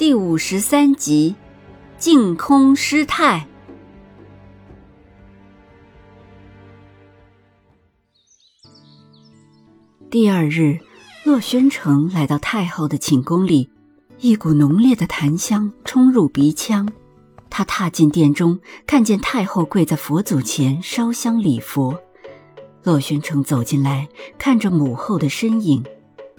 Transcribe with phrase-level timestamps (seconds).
[0.00, 1.34] 第五十三集，
[1.98, 3.46] 净空师太。
[10.10, 10.78] 第二日，
[11.22, 13.68] 洛宣城来到太后的寝宫里，
[14.20, 16.90] 一股浓烈的檀香冲入鼻腔。
[17.50, 21.94] 他踏进殿中，看见太后跪在佛祖前烧香礼佛。
[22.84, 24.08] 洛宣城走进来，
[24.38, 25.84] 看着母后的身影。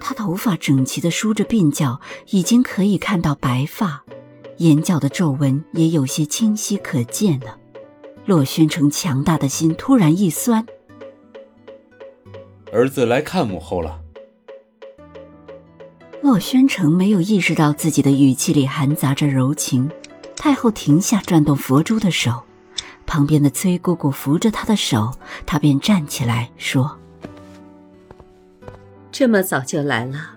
[0.02, 2.02] 她头发整齐地梳着鬓角，
[2.32, 4.04] 已经可以看到白发，
[4.58, 7.58] 眼角的皱纹也有些清晰可见了。
[8.26, 10.66] 洛宣城强大的心突然一酸，
[12.72, 14.02] 儿子来看母后了。
[16.22, 19.90] 洛宣城没有意识到自己的语气里含杂着柔情。
[20.36, 22.44] 太后停下转动佛珠的手，
[23.06, 25.12] 旁边的崔姑姑扶着她的手，
[25.46, 26.98] 她便站起来说。
[29.12, 30.32] 这么早就来了。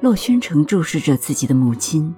[0.00, 2.14] 洛宣城注视着自己的母亲，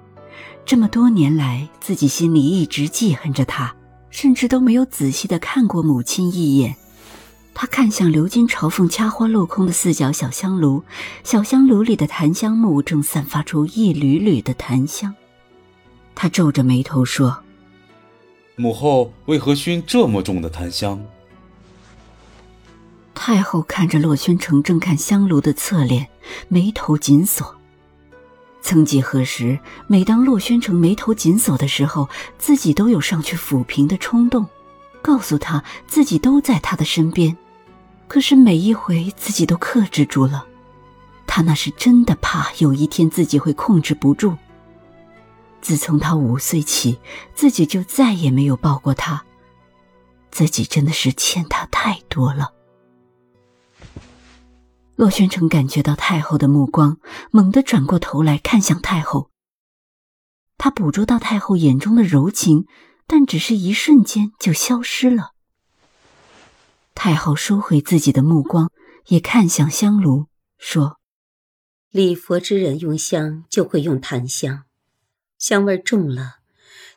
[0.64, 3.74] 这么多年来，自己心里一直记恨着她，
[4.10, 6.76] 甚至都没有仔细的看过母亲一眼。
[7.54, 10.82] 他看向流金朝凤掐花镂空的四角小香炉，
[11.22, 15.14] 小香炉里的檀香木正散发出一缕缕的檀香。
[16.14, 17.42] 他皱着眉头说
[18.56, 20.98] ：“母后为何熏这么重的檀香？”
[23.24, 26.08] 太后看着洛宣城正看香炉的侧脸，
[26.48, 27.54] 眉头紧锁。
[28.60, 34.44] 曾几何时，每当洛宣城眉头紧锁的时候，自己都有上去抚平的冲动，
[35.00, 37.36] 告诉他自己都在他的身边。
[38.08, 40.44] 可是每一回，自己都克制住了。
[41.24, 44.36] 他那是真的怕有一天自己会控制不住。
[45.60, 46.98] 自从他五岁起，
[47.36, 49.22] 自己就再也没有抱过他。
[50.32, 52.54] 自己真的是欠他太多了。
[55.02, 57.00] 洛宣城感觉到太后的目光，
[57.32, 59.30] 猛地转过头来看向太后。
[60.56, 62.66] 他捕捉到太后眼中的柔情，
[63.08, 65.32] 但只是一瞬间就消失了。
[66.94, 68.70] 太后收回自己的目光，
[69.08, 70.26] 也看向香炉，
[70.56, 71.00] 说
[71.90, 74.66] ：“礼佛之人用香就会用檀香，
[75.36, 76.36] 香味重了，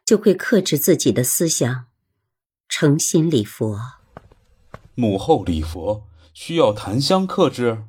[0.05, 1.87] 就会克制自己的思想，
[2.69, 3.79] 诚心礼佛。
[4.93, 6.05] 母后礼佛。”
[6.35, 7.85] 需要檀香克制。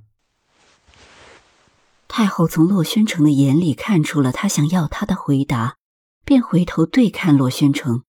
[2.18, 5.76] 太后从洛宣城的眼里看出了他想要他的回答，
[6.24, 8.04] 便回头对看洛宣城，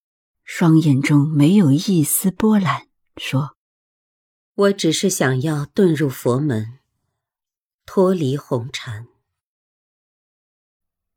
[0.45, 3.57] 双眼中没有一丝波澜，说
[4.55, 6.79] ：“我只是想要遁入佛门，
[7.85, 9.09] 脱离红尘。”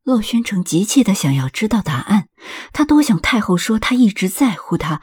[0.03, 2.29] 洛宣城急切的想要知道答案，
[2.73, 5.01] 他多想太后说他一直在乎他，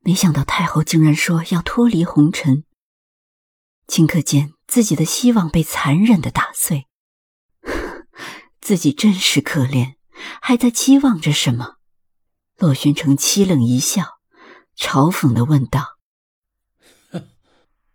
[0.00, 2.64] 没想到太后竟然说要脱离红尘。
[3.86, 6.88] 顷刻间，自己的希望被残忍的打碎。
[8.60, 9.94] 自己真是可怜，
[10.40, 11.76] 还在期望着什么？
[12.56, 14.18] 洛宣城凄冷一笑，
[14.76, 15.96] 嘲讽的问道：“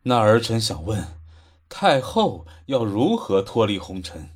[0.03, 1.19] 那儿臣想问，
[1.69, 4.31] 太后要如何脱离红尘？”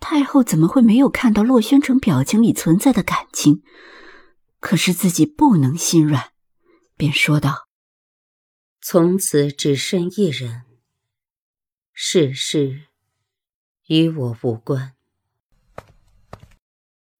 [0.00, 3.62] 太后怎么会没有看到洛宣城表情里存在的感情？
[4.60, 6.32] 可是自己不能心软，
[6.96, 7.68] 便说道。
[8.80, 10.64] 从此只身一人，
[11.92, 12.88] 世事
[14.00, 14.94] 与我无关。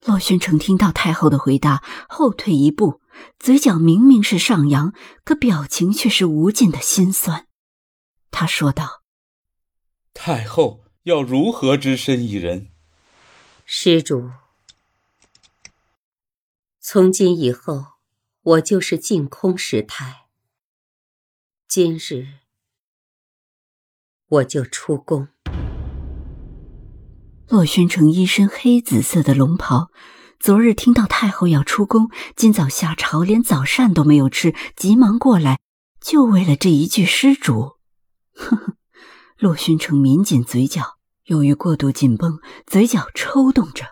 [0.07, 3.03] 洛宣城听到太后的回答，后退一步，
[3.39, 7.47] 嘴角明明是上扬，可表情却是无尽的心酸。
[8.31, 9.03] 他说道
[10.15, 12.71] ：“太后要如何只身一人？”
[13.67, 14.31] 施主，
[16.81, 17.99] 从今以后，
[18.41, 20.27] 我就是净空师太。
[21.69, 22.39] 今日
[24.27, 25.29] 我就出宫。
[27.53, 29.91] 洛宣城一身黑紫色的龙袍，
[30.41, 35.61] 昨日听到太后要出宫，今早下朝连早膳都没有吃，急忙过来，
[36.01, 37.73] 就为了这一句施主。
[38.35, 38.77] 哼哼，
[39.37, 40.97] 洛宣城抿紧嘴角，
[41.27, 43.85] 由于过度紧绷，嘴角抽动着。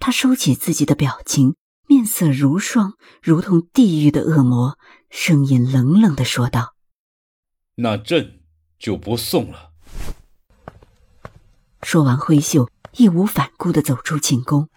[0.00, 1.54] 他收起自己的表情。
[1.86, 4.76] 面色如霜，如同地狱的恶魔，
[5.08, 6.74] 声音冷冷的说道
[7.76, 8.40] ：“那朕
[8.76, 9.70] 就不送了。”
[11.84, 14.68] 说完，挥袖，义无反顾地走出寝宫。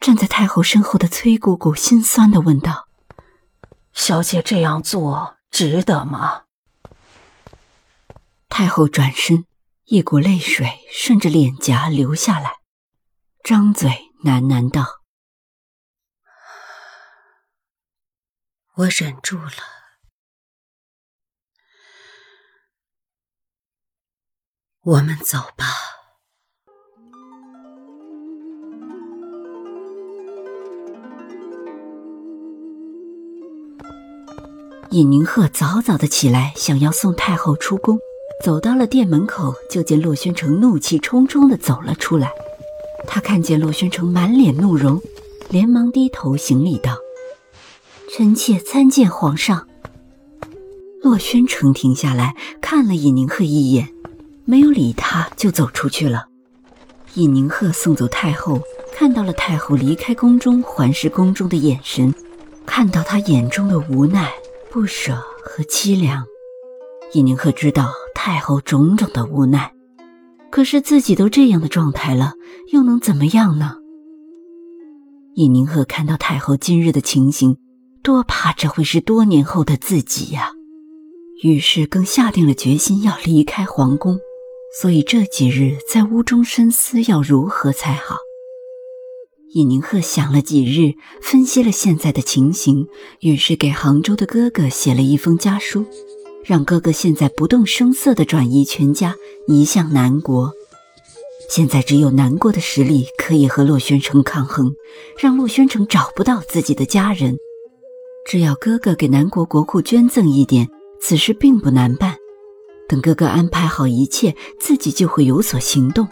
[0.00, 2.88] 站在太后身后的崔姑姑心酸地问道
[3.92, 6.44] ：“小姐这样做值得吗？”
[8.48, 9.44] 太后转身，
[9.86, 12.52] 一股泪水顺着脸颊流下来，
[13.42, 15.00] 张嘴喃喃道
[18.76, 19.52] ：“我忍住了，
[24.90, 25.66] 我们走吧。”
[34.90, 38.00] 尹宁鹤早早的起来，想要送太后出宫。
[38.44, 42.32] 走到了店门口，就见洛宣城怒气冲冲的走了出来。
[43.06, 45.00] 他看见洛宣城满脸怒容，
[45.50, 46.96] 连忙低头行礼道
[48.10, 49.68] ：“臣妾参见皇上。”
[51.02, 53.94] 洛宣城停下来看了尹宁鹤一眼，
[54.50, 56.26] 没有理他，就走出去了。
[57.14, 58.60] 尹宁鹤送走太后，
[58.92, 62.12] 看到了太后离开宫中，环视宫中的眼神，
[62.66, 64.28] 看到他眼中的无奈。
[64.68, 65.14] 不舍
[65.44, 66.24] 和凄凉，
[67.12, 69.72] 尹宁鹤知道太后种种的无奈，
[70.50, 72.34] 可是自己都这样的状态了，
[72.72, 73.76] 又能怎么样呢？
[75.34, 77.56] 尹宁鹤看到太后今日的情形，
[78.02, 80.50] 多怕这会是多年后的自己呀，
[81.44, 84.18] 于是更下定了决心要离开皇宫，
[84.72, 88.16] 所以这几日在屋中深思要如何才好。
[89.54, 92.86] 尹宁鹤想了几日，分析了现在的情形，
[93.18, 95.84] 于是给杭州的哥哥写了一封家书，
[96.44, 99.16] 让哥哥现在不动声色地转移全家
[99.48, 100.52] 移向南国。
[101.48, 104.72] 现在只有南国的实力可以和洛宣城抗衡，
[105.18, 107.36] 让洛宣城找不到自己的家人。
[108.24, 110.68] 只要哥哥给南国国库捐赠一点，
[111.00, 112.19] 此事并不难办。
[112.90, 116.08] 等哥哥安排好一切，自己就会有所行动。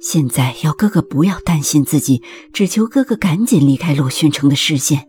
[0.00, 2.22] 现在要哥哥不要担心自己，
[2.54, 5.06] 只求哥哥赶紧离开洛宣城的视线。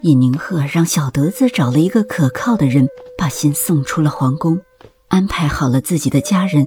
[0.00, 4.60] 尹宁鹤让小德子找了一个可靠的人，把信送出了皇宫，
[5.06, 6.66] 安排好了自己的家人。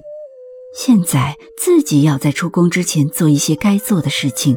[0.74, 4.56] 现在自己要在出宫之前做一些该做的事情。